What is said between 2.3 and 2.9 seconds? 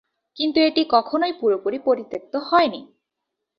হয়নি।